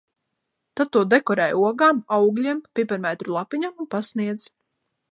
Tad 0.79 0.89
to 0.97 1.03
dekorē 1.15 1.45
ogām, 1.67 2.01
augļiem, 2.19 2.65
piparmētru 2.81 3.39
lapiņām 3.39 3.81
un 3.85 3.93
pasniedz. 3.97 4.53